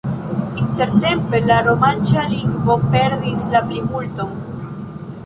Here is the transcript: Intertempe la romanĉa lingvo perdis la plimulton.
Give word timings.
Intertempe 0.61 1.41
la 1.51 1.57
romanĉa 1.67 2.23
lingvo 2.31 2.79
perdis 2.95 3.45
la 3.53 3.63
plimulton. 3.69 4.33